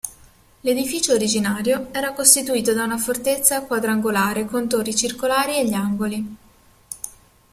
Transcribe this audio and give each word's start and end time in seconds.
L'edificio 0.61 1.13
originario 1.13 1.89
era 1.93 2.11
costituito 2.13 2.73
da 2.73 2.85
una 2.85 2.97
fortezza 2.97 3.61
quadrangolare 3.61 4.45
con 4.45 4.67
torri 4.67 4.95
circolari 4.95 5.59
agli 5.59 5.73
angoli. 5.73 6.37